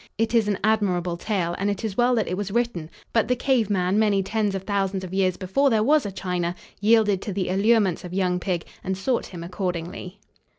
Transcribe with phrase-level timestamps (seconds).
[0.17, 3.35] It is an admirable tale and it is well that it was written, but the
[3.35, 7.31] cave man, many tens of thousands of years before there was a China, yielded to
[7.31, 10.19] the allurements of young pig, and sought him accordingly.